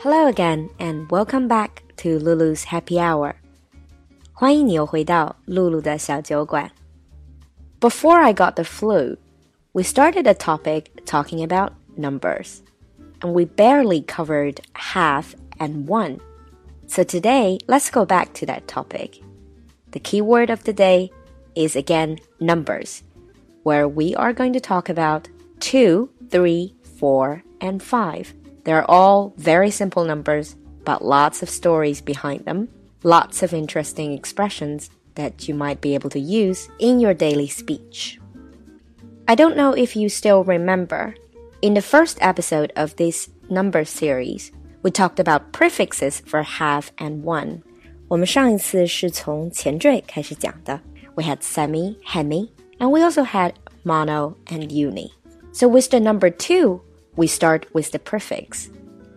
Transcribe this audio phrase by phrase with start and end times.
[0.00, 3.34] Hello again and welcome back to Lulu's Happy Hour.
[4.32, 6.70] 欢迎你又回到露露的小酒馆。
[7.80, 9.16] Before I got the flu,
[9.72, 12.60] we started a topic talking about numbers,
[13.20, 16.18] and we barely covered half and one.
[16.86, 19.22] So today, let's go back to that topic.
[19.90, 21.10] The key word of the day
[21.54, 23.02] is again numbers,
[23.62, 25.28] where we are going to talk about
[25.60, 28.34] two, three, four, and five.
[28.64, 32.68] They're all very simple numbers, but lots of stories behind them
[33.06, 38.18] lots of interesting expressions that you might be able to use in your daily speech.
[39.28, 41.14] I don't know if you still remember,
[41.62, 44.50] in the first episode of this number series,
[44.82, 47.62] we talked about prefixes for half and one.
[48.08, 50.80] 我们上一次是从前缀开始讲的.
[51.14, 55.12] We had semi, hemi, and we also had mono and uni.
[55.52, 56.82] So with the number two,
[57.15, 58.69] we start with the prefix,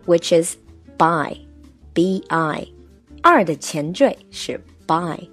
[0.05, 0.57] which is
[0.97, 1.37] by,
[1.93, 2.67] b-i.
[3.21, 5.27] 二的前缀是 bi.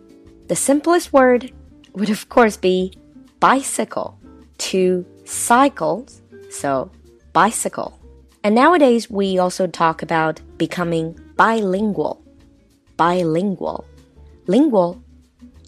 [0.48, 1.52] The simplest word
[1.94, 2.92] would of course be
[3.38, 4.14] bicycle,
[4.56, 6.91] two cycles, so
[7.32, 7.92] bicycle.
[8.42, 12.20] And nowadays we also talk about becoming bilingual.
[12.97, 13.84] Bilingual.
[14.47, 15.02] Lingual,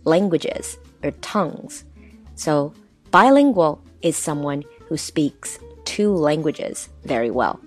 [0.04, 1.84] languages or tongues.
[2.34, 2.72] So
[3.10, 7.60] bilingual is someone who speaks two languages very well.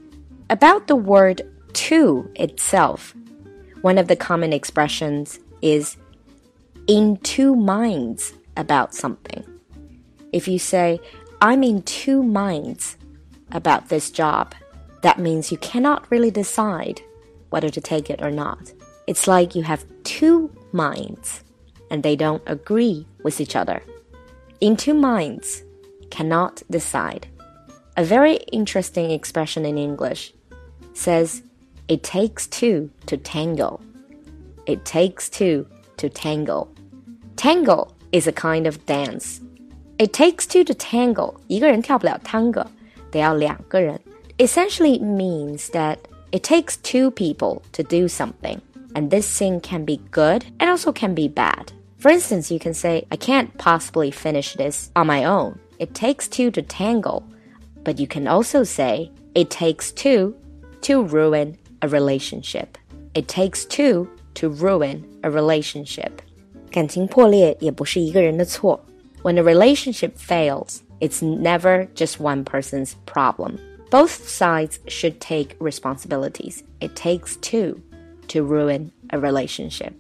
[0.49, 1.41] About the word
[1.73, 3.13] two itself,
[3.81, 5.97] one of the common expressions is
[6.87, 9.43] in two minds about something.
[10.33, 10.99] If you say,
[11.41, 12.97] I'm in two minds
[13.51, 14.55] about this job,
[15.03, 17.01] that means you cannot really decide
[17.49, 18.73] whether to take it or not.
[19.05, 21.43] It's like you have two minds
[21.89, 23.81] and they don't agree with each other.
[24.59, 25.63] In two minds,
[26.09, 27.27] cannot decide
[27.96, 30.32] A very interesting expression in English
[30.94, 31.42] says
[31.88, 33.80] it takes two to tango.
[34.66, 35.66] It takes two
[35.96, 36.68] to tango.
[37.36, 39.40] Tango is a kind of dance.
[39.98, 41.34] It takes two to tango.
[41.48, 42.66] 一个人跳不了 tango，
[43.10, 44.00] 得要两个人.
[44.38, 45.98] Essentially means that
[46.30, 48.60] it takes two people to do something,
[48.94, 51.72] and this thing can be good and also can be bad.
[51.98, 55.58] For instance, you can say, I can't possibly finish this on my own.
[55.78, 57.22] It takes two to tango.
[57.86, 60.34] But you can also say, it takes two
[60.82, 62.78] to ruin a relationship.
[63.14, 66.22] It takes two to ruin a relationship.
[66.70, 68.80] 感情破裂也不是一个人的错.
[69.22, 73.58] When a relationship fails, it's never just one person's problem.
[73.90, 76.62] Both sides should take responsibilities.
[76.80, 77.82] It takes two
[78.28, 79.92] to ruin a relationship.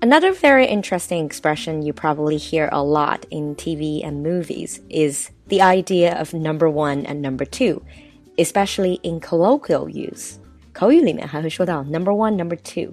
[0.00, 5.60] Another very interesting expression you probably hear a lot in TV and movies is the
[5.60, 7.82] idea of number one and number two,
[8.38, 10.36] especially in colloquial use.
[10.72, 12.92] 口语里面还会说到 number one, number two.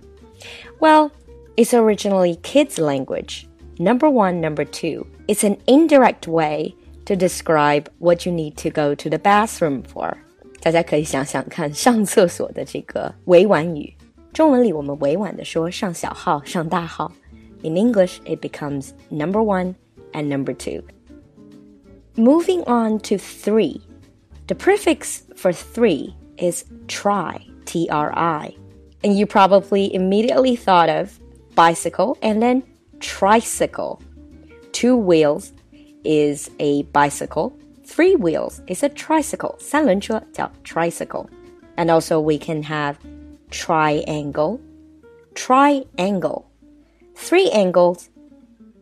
[0.79, 1.11] Well,
[1.55, 3.45] it's originally kids' language.
[3.77, 5.07] Number one, number two.
[5.27, 10.17] It's an indirect way to describe what you need to go to the bathroom for.
[10.61, 13.91] 大家可以想想看，上厕所的这个委婉语。
[14.31, 17.11] 中文里我们委婉的说上小号、上大号。
[17.63, 19.75] In English, it becomes number one
[20.13, 20.83] and number two.
[22.17, 23.81] Moving on to three.
[24.47, 27.45] The prefix for three is try.
[27.65, 28.55] T R I.
[29.03, 31.19] And you probably immediately thought of
[31.55, 32.63] bicycle and then
[32.99, 34.01] tricycle.
[34.71, 35.53] Two wheels
[36.03, 37.57] is a bicycle.
[37.83, 39.55] Three wheels is a tricycle.
[39.59, 41.29] 三轮车叫 tricycle.
[41.75, 42.97] And also we can have
[43.49, 44.59] triangle.
[45.33, 46.45] Triangle.
[47.15, 48.09] Three angles.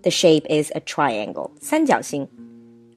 [0.03, 1.51] The shape is a triangle.
[1.61, 2.27] 三角形.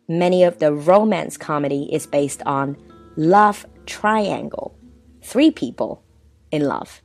[0.09, 2.77] Many of the romance comedy is based on
[3.17, 4.77] love triangle
[5.23, 6.03] three people
[6.51, 7.01] in love.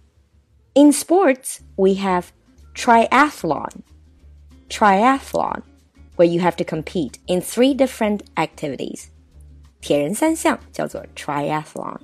[0.75, 2.33] In sports, we have
[2.73, 3.81] triathlon.
[4.69, 5.63] Triathlon,
[6.17, 9.09] where you have to compete in three different activities.
[9.79, 11.99] 铁人三项叫做 triathlon.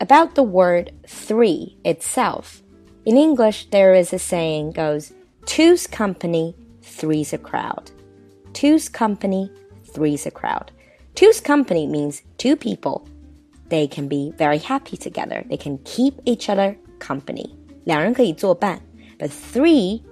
[0.00, 2.62] About the word three itself,
[3.04, 5.12] in English there is a saying goes,
[5.44, 7.90] two's company, three's a crowd.
[8.52, 9.50] Two's company,
[9.92, 10.70] three's a crowd.
[11.14, 13.06] Two's company means two people
[13.68, 15.44] they can be very happy together.
[15.48, 17.54] They can keep each other company.
[17.84, 18.80] 两人可以作伴.
[19.18, 20.02] But three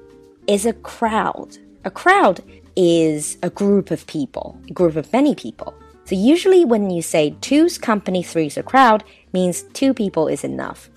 [0.47, 1.57] is a crowd.
[1.85, 2.39] A crowd
[2.75, 5.75] is a group of people, a group of many people.
[6.05, 9.03] So usually when you say two's company, three's a crowd,
[9.33, 10.89] means two people is enough.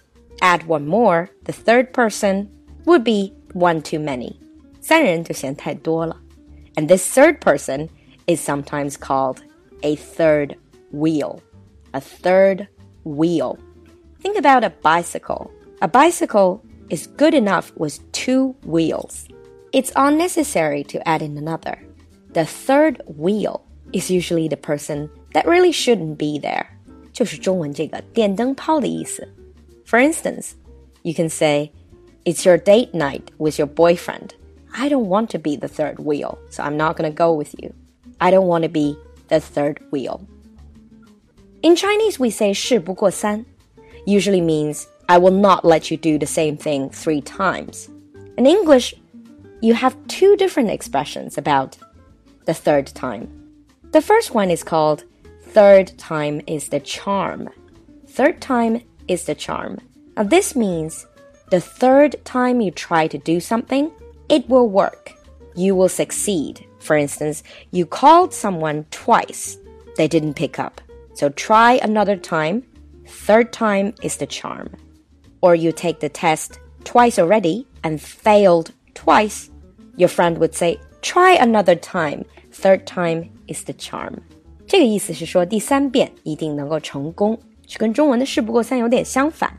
[0.42, 2.50] Add one more, the third person
[2.86, 4.40] would be one too many.
[4.82, 6.18] 三人就嫌太多了.
[6.76, 7.90] And this third person
[8.28, 9.44] is sometimes called
[9.84, 10.56] a third
[10.92, 11.42] wheel
[11.94, 12.68] a third
[13.04, 13.58] wheel.
[14.20, 15.52] Think about a bicycle.
[15.82, 19.28] A bicycle is good enough with two wheels.
[19.72, 21.80] It's unnecessary to add in another.
[22.34, 26.68] The third wheel is usually the person that really shouldn't be there.
[27.12, 29.28] 就是中文这个电灯泡的意思。
[29.86, 30.52] For instance,
[31.04, 31.72] you can say,
[32.24, 34.32] It's your date night with your boyfriend.
[34.72, 37.56] I don't want to be the third wheel, so I'm not going to go with
[37.58, 37.74] you.
[38.20, 38.98] I don't want to be
[39.28, 40.28] the third wheel.
[41.62, 43.46] In Chinese, we say 事不过三,
[44.06, 47.90] usually means I will not let you do the same thing three times.
[48.38, 48.94] In English,
[49.62, 51.78] you have two different expressions about
[52.46, 53.28] the third time.
[53.92, 55.04] The first one is called
[55.42, 57.50] third time is the charm.
[58.08, 59.80] Third time is the charm.
[60.16, 61.06] Now, this means
[61.50, 63.92] the third time you try to do something,
[64.30, 65.14] it will work.
[65.56, 66.66] You will succeed.
[66.80, 69.58] For instance, you called someone twice,
[69.98, 70.82] they didn't pick up.
[71.14, 72.64] So try another time.
[73.06, 74.70] Third time is the charm.
[75.42, 79.50] Or you take the test twice already and failed twice.
[79.98, 82.24] Your friend would say, try another time.
[82.52, 84.22] Third time is the charm.
[84.68, 87.38] 这个意思是说第三遍一定能够成功，
[87.68, 89.52] 是跟中文的“事不过三”有点相反。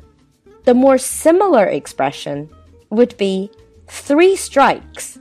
[0.65, 2.49] The more similar expression
[2.91, 3.51] would be
[3.89, 5.17] three strikes,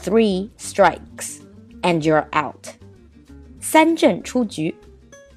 [0.00, 1.40] three strikes,
[1.82, 2.74] and you're out.
[3.60, 4.74] 三振出局.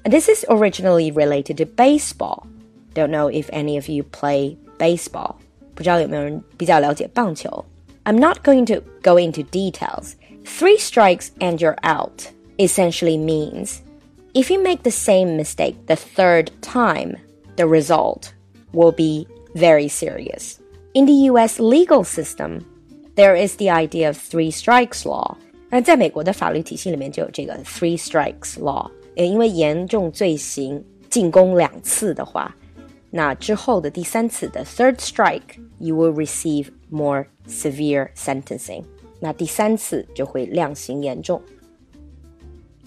[0.04, 2.46] And this is originally related to baseball.
[2.94, 5.36] Don't know if any of you play baseball.
[5.74, 7.64] 不知道有没有人比较了解棒球.
[8.04, 10.14] I'm not going to go into details.
[10.44, 13.82] Three strikes and you're out essentially means
[14.34, 17.16] if you make the same mistake the third time,
[17.56, 18.32] the result
[18.72, 20.60] will be very serious.
[20.94, 22.64] In the US legal system,
[23.14, 25.36] there is the idea of three strikes law.
[25.68, 28.90] 那在美国的法律体系里面就有这个 three strikes law。
[29.16, 32.54] 因为严重罪行进攻两次的话，
[33.10, 38.84] 那之后的第三次的 third strike, you will receive more severe sentencing.
[39.18, 41.42] 那第三次就会量刑严重。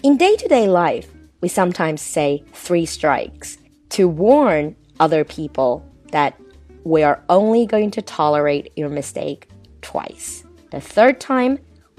[0.02, 1.06] In day-to-day -day life,
[1.40, 3.54] we sometimes say three strikes
[3.90, 6.32] to warn other people that
[6.82, 9.42] we are only going to tolerate your mistake
[9.88, 10.44] twice.
[10.70, 11.58] The third time,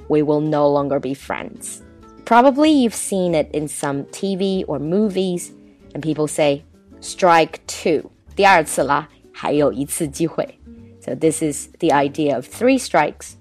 [0.09, 1.81] we will no longer be friends.
[2.25, 5.51] Probably you've seen it in some TV or movies,
[5.93, 6.63] and people say,
[6.99, 8.09] strike two.
[8.35, 10.59] 第二次啦,还有一次机会.
[11.01, 13.35] So this is the idea of three strikes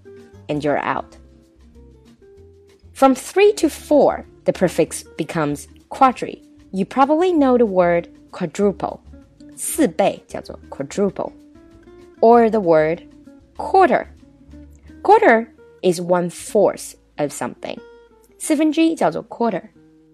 [0.49, 1.17] and you're out.
[2.93, 6.43] From three to four, the prefix becomes quadri.
[6.73, 9.01] You probably know the word quadruple.
[9.57, 11.33] 四倍叫做 quadruple.
[12.21, 13.03] Or the word
[13.57, 14.07] quarter.
[15.03, 15.49] Quarter
[15.83, 17.79] is one fourth of something.
[18.39, 19.63] 四分之一叫做 quarter.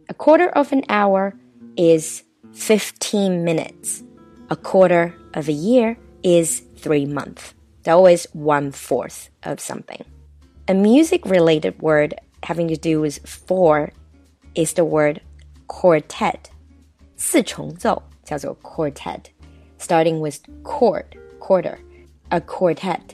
[0.06, 1.34] A quarter of an hour
[1.76, 2.22] is
[2.55, 4.02] 15 minutes.
[4.49, 7.55] A quarter of a year is three months.
[7.82, 10.05] They're always one fourth of something.
[10.69, 13.93] A music related word having to do with four
[14.55, 15.20] is the word
[15.67, 16.50] quartet.
[17.17, 19.31] 四重奏叫做 quartet,
[19.78, 21.05] starting with chord,
[21.38, 21.78] quarter,
[22.31, 23.13] a quartet.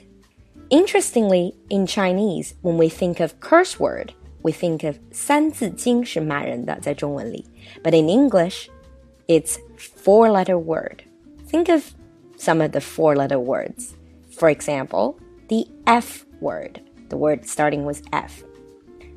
[0.71, 4.13] Interestingly, in Chinese, when we think of curse word,
[4.43, 7.45] we think of 三字经是骂人的在中文里,
[7.83, 8.67] but in English,
[9.27, 11.03] it's four-letter word.
[11.49, 11.83] Think of
[12.37, 13.93] some of the four-letter words.
[14.37, 15.15] For example,
[15.47, 18.43] the F word, the word starting with F.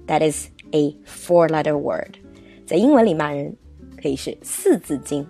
[0.06, 2.16] That is a four-letter word.
[2.66, 3.56] 在英文里骂人
[4.00, 5.26] 可以是四字经.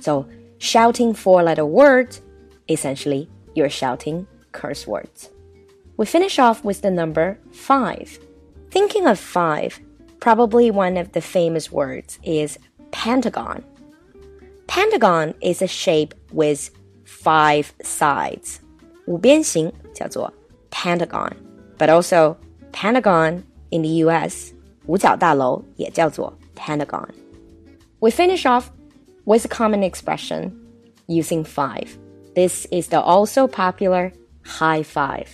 [0.00, 0.26] So
[0.58, 2.18] shouting four-letter words,
[2.66, 5.28] essentially you're shouting curse words.
[5.96, 8.18] We finish off with the number five.
[8.70, 9.80] Thinking of five,
[10.20, 12.58] probably one of the famous words is
[12.90, 13.64] pentagon.
[14.66, 16.70] Pentagon is a shape with
[17.04, 18.60] five sides.
[19.06, 20.32] 五边形叫做
[20.70, 21.32] pentagon,
[21.78, 22.36] but also
[22.72, 24.52] Pentagon in the US,
[24.86, 27.08] 五角大楼也叫做 Pentagon.
[28.00, 28.66] We finish off
[29.24, 30.52] with a common expression
[31.06, 31.88] using five.
[32.34, 34.12] This is the also popular
[34.44, 35.26] high five.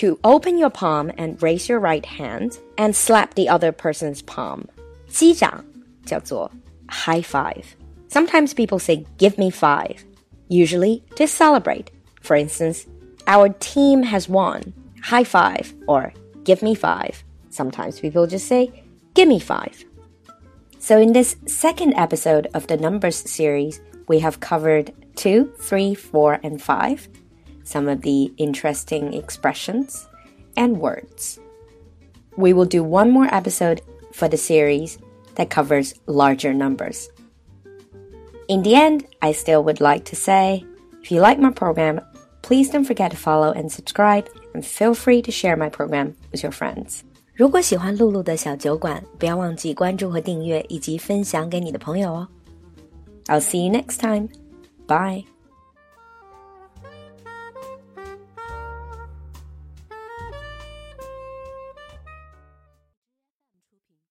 [0.00, 4.68] To open your palm and raise your right hand and slap the other person's palm.
[5.08, 5.64] 击掌
[6.06, 6.50] 叫做
[6.88, 7.76] high five.
[8.08, 10.04] Sometimes people say give me five,
[10.48, 11.90] usually to celebrate.
[12.20, 12.86] For instance,
[13.26, 14.72] our team has won.
[15.02, 16.12] High five or
[16.44, 17.22] give me five.
[17.50, 19.84] Sometimes people just say give me five.
[20.78, 26.40] So, in this second episode of the Numbers series, we have covered 2, 3, 4,
[26.42, 27.08] and 5,
[27.66, 30.06] some of the interesting expressions
[30.56, 31.38] and words.
[32.36, 33.80] We will do one more episode
[34.12, 34.98] for the series
[35.34, 37.08] that covers larger numbers.
[38.48, 40.64] In the end, I still would like to say
[41.02, 42.00] if you like my program,
[42.42, 46.42] Please don't forget to follow and subscribe, and feel free to share my program with
[46.42, 47.02] your friends.
[47.34, 52.28] 如果喜欢露露的小酒馆，不要忘记关注和订阅，以及分享给你的朋友哦。
[53.26, 54.28] I'll see you next time.
[54.86, 55.24] Bye.